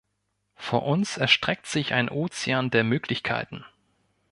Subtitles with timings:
[0.55, 3.63] Vor uns erstreckt sich ein Ozean der Möglichkeiten.